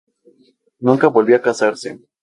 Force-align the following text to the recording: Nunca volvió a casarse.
Nunca 0.79 1.09
volvió 1.09 1.35
a 1.35 1.41
casarse. 1.43 1.99